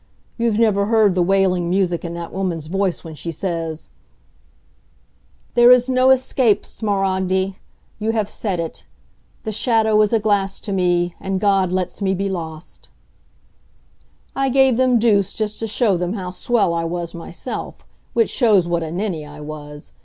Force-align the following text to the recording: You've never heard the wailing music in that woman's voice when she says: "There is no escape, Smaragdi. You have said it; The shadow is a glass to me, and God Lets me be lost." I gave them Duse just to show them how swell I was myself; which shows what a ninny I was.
You've 0.35 0.57
never 0.57 0.87
heard 0.87 1.13
the 1.13 1.21
wailing 1.21 1.69
music 1.69 2.03
in 2.03 2.15
that 2.15 2.33
woman's 2.33 2.65
voice 2.65 3.03
when 3.03 3.13
she 3.13 3.31
says: 3.31 3.89
"There 5.53 5.69
is 5.69 5.89
no 5.89 6.09
escape, 6.09 6.63
Smaragdi. 6.65 7.57
You 7.99 8.09
have 8.09 8.27
said 8.27 8.59
it; 8.59 8.85
The 9.43 9.51
shadow 9.51 10.01
is 10.01 10.11
a 10.11 10.17
glass 10.19 10.59
to 10.61 10.71
me, 10.71 11.13
and 11.19 11.39
God 11.39 11.71
Lets 11.71 12.01
me 12.01 12.15
be 12.15 12.29
lost." 12.29 12.89
I 14.35 14.49
gave 14.49 14.75
them 14.77 14.97
Duse 14.97 15.35
just 15.35 15.59
to 15.59 15.67
show 15.67 15.95
them 15.97 16.13
how 16.13 16.31
swell 16.31 16.73
I 16.73 16.83
was 16.83 17.13
myself; 17.13 17.85
which 18.13 18.31
shows 18.31 18.67
what 18.67 18.81
a 18.81 18.89
ninny 18.91 19.23
I 19.23 19.39
was. 19.39 19.91